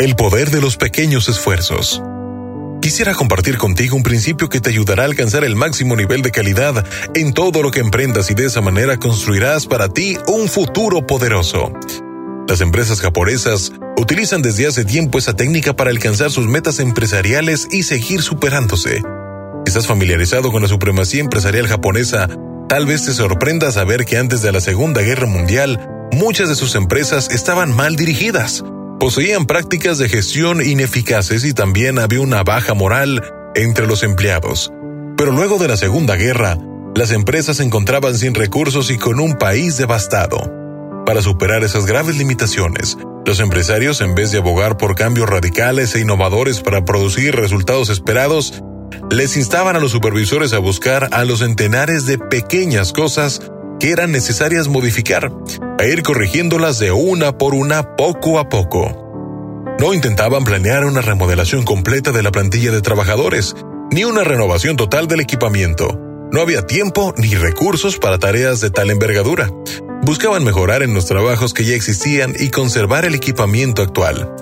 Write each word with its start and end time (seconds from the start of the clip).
El 0.00 0.16
poder 0.16 0.50
de 0.50 0.60
los 0.60 0.76
pequeños 0.76 1.28
esfuerzos. 1.28 2.02
Quisiera 2.82 3.14
compartir 3.14 3.56
contigo 3.56 3.96
un 3.96 4.02
principio 4.02 4.48
que 4.48 4.60
te 4.60 4.70
ayudará 4.70 5.04
a 5.04 5.06
alcanzar 5.06 5.44
el 5.44 5.54
máximo 5.54 5.94
nivel 5.94 6.20
de 6.20 6.32
calidad 6.32 6.84
en 7.14 7.32
todo 7.32 7.62
lo 7.62 7.70
que 7.70 7.78
emprendas 7.78 8.28
y 8.28 8.34
de 8.34 8.46
esa 8.46 8.60
manera 8.60 8.96
construirás 8.96 9.66
para 9.66 9.88
ti 9.88 10.18
un 10.26 10.48
futuro 10.48 11.06
poderoso. 11.06 11.72
Las 12.48 12.60
empresas 12.60 13.00
japonesas 13.00 13.72
utilizan 13.96 14.42
desde 14.42 14.66
hace 14.66 14.84
tiempo 14.84 15.18
esa 15.18 15.36
técnica 15.36 15.76
para 15.76 15.90
alcanzar 15.90 16.32
sus 16.32 16.48
metas 16.48 16.80
empresariales 16.80 17.68
y 17.70 17.84
seguir 17.84 18.20
superándose. 18.20 19.00
¿Estás 19.64 19.86
familiarizado 19.86 20.50
con 20.50 20.62
la 20.62 20.68
supremacía 20.68 21.20
empresarial 21.20 21.68
japonesa? 21.68 22.28
Tal 22.68 22.84
vez 22.84 23.06
te 23.06 23.12
sorprenda 23.12 23.70
saber 23.70 24.04
que 24.04 24.18
antes 24.18 24.42
de 24.42 24.50
la 24.50 24.60
Segunda 24.60 25.02
Guerra 25.02 25.26
Mundial, 25.26 25.88
muchas 26.10 26.48
de 26.48 26.56
sus 26.56 26.74
empresas 26.74 27.30
estaban 27.30 27.74
mal 27.74 27.94
dirigidas 27.94 28.64
poseían 28.98 29.46
prácticas 29.46 29.98
de 29.98 30.08
gestión 30.08 30.64
ineficaces 30.64 31.44
y 31.44 31.52
también 31.52 31.98
había 31.98 32.20
una 32.20 32.42
baja 32.42 32.74
moral 32.74 33.22
entre 33.54 33.86
los 33.86 34.02
empleados. 34.02 34.72
Pero 35.16 35.32
luego 35.32 35.58
de 35.58 35.68
la 35.68 35.76
Segunda 35.76 36.16
Guerra, 36.16 36.58
las 36.94 37.10
empresas 37.10 37.58
se 37.58 37.64
encontraban 37.64 38.16
sin 38.16 38.34
recursos 38.34 38.90
y 38.90 38.98
con 38.98 39.20
un 39.20 39.34
país 39.36 39.76
devastado. 39.76 40.52
Para 41.06 41.22
superar 41.22 41.64
esas 41.64 41.86
graves 41.86 42.16
limitaciones, 42.16 42.96
los 43.26 43.40
empresarios, 43.40 44.00
en 44.00 44.14
vez 44.14 44.32
de 44.32 44.38
abogar 44.38 44.76
por 44.76 44.94
cambios 44.94 45.28
radicales 45.28 45.94
e 45.94 46.00
innovadores 46.00 46.60
para 46.60 46.84
producir 46.84 47.34
resultados 47.34 47.90
esperados, 47.90 48.62
les 49.10 49.36
instaban 49.36 49.76
a 49.76 49.80
los 49.80 49.92
supervisores 49.92 50.52
a 50.52 50.58
buscar 50.58 51.08
a 51.12 51.24
los 51.24 51.40
centenares 51.40 52.06
de 52.06 52.18
pequeñas 52.18 52.92
cosas 52.92 53.40
que 53.80 53.90
eran 53.90 54.12
necesarias 54.12 54.68
modificar, 54.68 55.32
a 55.78 55.84
ir 55.84 56.02
corrigiéndolas 56.02 56.78
de 56.78 56.92
una 56.92 57.36
por 57.36 57.54
una 57.54 57.96
poco 57.96 58.38
a 58.38 58.48
poco. 58.48 59.04
No 59.80 59.92
intentaban 59.92 60.44
planear 60.44 60.84
una 60.84 61.00
remodelación 61.00 61.64
completa 61.64 62.12
de 62.12 62.22
la 62.22 62.30
plantilla 62.30 62.70
de 62.70 62.80
trabajadores, 62.80 63.54
ni 63.90 64.04
una 64.04 64.24
renovación 64.24 64.76
total 64.76 65.08
del 65.08 65.20
equipamiento. 65.20 65.98
No 66.30 66.40
había 66.40 66.62
tiempo 66.62 67.12
ni 67.16 67.34
recursos 67.34 67.98
para 67.98 68.18
tareas 68.18 68.60
de 68.60 68.70
tal 68.70 68.90
envergadura. 68.90 69.50
Buscaban 70.02 70.44
mejorar 70.44 70.82
en 70.82 70.94
los 70.94 71.06
trabajos 71.06 71.54
que 71.54 71.64
ya 71.64 71.74
existían 71.74 72.34
y 72.38 72.50
conservar 72.50 73.04
el 73.04 73.14
equipamiento 73.14 73.82
actual. 73.82 74.32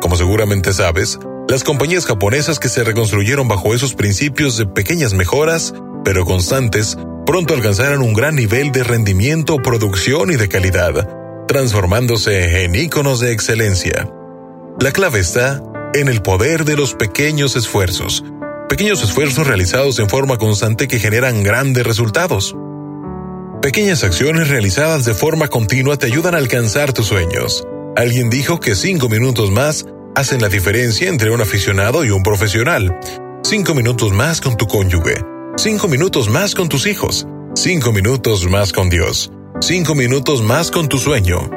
Como 0.00 0.16
seguramente 0.16 0.72
sabes, 0.72 1.18
las 1.48 1.64
compañías 1.64 2.06
japonesas 2.06 2.58
que 2.58 2.68
se 2.68 2.84
reconstruyeron 2.84 3.48
bajo 3.48 3.74
esos 3.74 3.94
principios 3.94 4.56
de 4.56 4.66
pequeñas 4.66 5.12
mejoras, 5.12 5.74
pero 6.04 6.24
constantes, 6.24 6.96
pronto 7.30 7.54
alcanzaron 7.54 8.02
un 8.02 8.12
gran 8.12 8.34
nivel 8.34 8.72
de 8.72 8.82
rendimiento, 8.82 9.58
producción 9.58 10.32
y 10.32 10.34
de 10.34 10.48
calidad, 10.48 11.46
transformándose 11.46 12.64
en 12.64 12.74
íconos 12.74 13.20
de 13.20 13.30
excelencia. 13.30 14.10
La 14.80 14.90
clave 14.90 15.20
está 15.20 15.62
en 15.94 16.08
el 16.08 16.22
poder 16.22 16.64
de 16.64 16.76
los 16.76 16.94
pequeños 16.94 17.54
esfuerzos, 17.54 18.24
pequeños 18.68 19.04
esfuerzos 19.04 19.46
realizados 19.46 20.00
en 20.00 20.08
forma 20.08 20.38
constante 20.38 20.88
que 20.88 20.98
generan 20.98 21.44
grandes 21.44 21.86
resultados. 21.86 22.56
Pequeñas 23.62 24.02
acciones 24.02 24.48
realizadas 24.48 25.04
de 25.04 25.14
forma 25.14 25.46
continua 25.46 25.96
te 25.96 26.06
ayudan 26.06 26.34
a 26.34 26.38
alcanzar 26.38 26.92
tus 26.92 27.06
sueños. 27.06 27.64
Alguien 27.94 28.28
dijo 28.28 28.58
que 28.58 28.74
cinco 28.74 29.08
minutos 29.08 29.52
más 29.52 29.86
hacen 30.16 30.42
la 30.42 30.48
diferencia 30.48 31.08
entre 31.08 31.30
un 31.30 31.40
aficionado 31.40 32.04
y 32.04 32.10
un 32.10 32.24
profesional. 32.24 32.98
Cinco 33.44 33.72
minutos 33.76 34.10
más 34.10 34.40
con 34.40 34.56
tu 34.56 34.66
cónyuge 34.66 35.14
Cinco 35.62 35.88
minutos 35.88 36.30
más 36.30 36.54
con 36.54 36.70
tus 36.70 36.86
hijos. 36.86 37.26
Cinco 37.54 37.92
minutos 37.92 38.48
más 38.48 38.72
con 38.72 38.88
Dios. 38.88 39.30
Cinco 39.60 39.94
minutos 39.94 40.40
más 40.40 40.70
con 40.70 40.88
tu 40.88 40.96
sueño. 40.96 41.50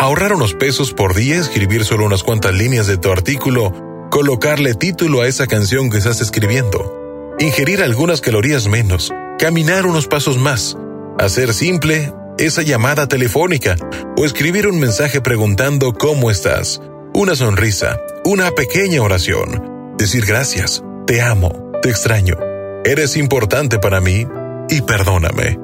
Ahorrar 0.00 0.32
unos 0.32 0.54
pesos 0.54 0.92
por 0.92 1.14
día, 1.14 1.36
escribir 1.36 1.84
solo 1.84 2.04
unas 2.04 2.24
cuantas 2.24 2.52
líneas 2.52 2.88
de 2.88 2.96
tu 2.96 3.12
artículo, 3.12 4.08
colocarle 4.10 4.74
título 4.74 5.20
a 5.20 5.28
esa 5.28 5.46
canción 5.46 5.88
que 5.88 5.98
estás 5.98 6.20
escribiendo, 6.20 7.36
ingerir 7.38 7.80
algunas 7.80 8.20
calorías 8.20 8.66
menos, 8.66 9.12
caminar 9.38 9.86
unos 9.86 10.08
pasos 10.08 10.36
más, 10.36 10.76
hacer 11.20 11.54
simple 11.54 12.12
esa 12.38 12.62
llamada 12.62 13.06
telefónica 13.06 13.76
o 14.16 14.24
escribir 14.24 14.66
un 14.66 14.80
mensaje 14.80 15.20
preguntando 15.20 15.92
cómo 15.92 16.32
estás, 16.32 16.82
una 17.14 17.36
sonrisa, 17.36 18.00
una 18.24 18.50
pequeña 18.50 19.00
oración, 19.00 19.94
decir 19.96 20.26
gracias, 20.26 20.82
te 21.06 21.22
amo, 21.22 21.70
te 21.82 21.88
extraño 21.88 22.47
Eres 22.88 23.18
importante 23.18 23.78
para 23.78 24.00
mí 24.00 24.26
y 24.70 24.80
perdóname. 24.80 25.58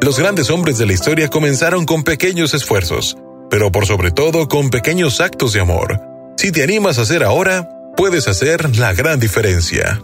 Los 0.00 0.18
grandes 0.18 0.50
hombres 0.50 0.78
de 0.78 0.86
la 0.86 0.94
historia 0.94 1.28
comenzaron 1.28 1.86
con 1.86 2.02
pequeños 2.02 2.54
esfuerzos, 2.54 3.16
pero 3.48 3.70
por 3.70 3.86
sobre 3.86 4.10
todo 4.10 4.48
con 4.48 4.68
pequeños 4.68 5.20
actos 5.20 5.52
de 5.52 5.60
amor. 5.60 6.00
Si 6.36 6.50
te 6.50 6.64
animas 6.64 6.98
a 6.98 7.02
hacer 7.02 7.22
ahora, 7.22 7.68
puedes 7.96 8.26
hacer 8.26 8.76
la 8.78 8.92
gran 8.94 9.20
diferencia. 9.20 10.00